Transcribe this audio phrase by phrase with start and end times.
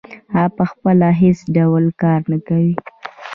[0.35, 2.73] هغه پخپله هېڅ ډول کار نه کوي